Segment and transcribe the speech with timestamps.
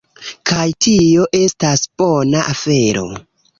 [0.51, 3.07] Kaj tio estas bona afero